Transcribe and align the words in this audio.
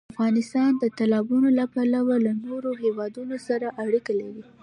افغانستان 0.13 0.69
د 0.77 0.83
تالابونه 0.97 1.49
له 1.59 1.65
پلوه 1.73 2.15
له 2.25 2.31
نورو 2.45 2.71
هېوادونو 2.83 3.35
سره 3.47 3.67
اړیکې 3.83 4.13
لري. 4.21 4.43